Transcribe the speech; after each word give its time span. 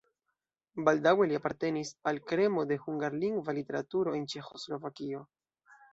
Baldaŭe 0.87 1.27
li 1.31 1.35
apartenis 1.39 1.91
al 2.11 2.19
kremo 2.31 2.63
de 2.71 2.77
hungarlingva 2.87 3.55
literaturo 3.59 4.19
en 4.21 4.29
Ĉeĥoslovakio. 4.35 5.21